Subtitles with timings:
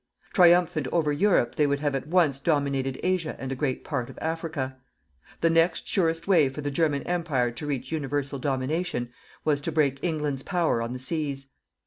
[0.33, 4.17] Triumphant over Europe they would have at once dominated Asia and a great part of
[4.19, 4.75] Africa.
[5.41, 9.13] The next surest way for the German Empire to reach universal domination
[9.45, 11.45] was to break England's power on the seas.